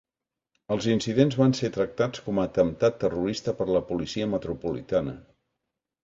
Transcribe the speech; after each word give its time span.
Els 0.75 0.85
incidents 0.91 1.35
van 1.41 1.51
ser 1.57 1.69
tractats 1.75 2.23
com 2.29 2.39
a 2.39 2.45
atemptat 2.49 2.97
terrorista 3.03 3.53
per 3.59 3.67
la 3.75 3.83
Policia 3.91 4.29
Metropolitana. 4.31 5.15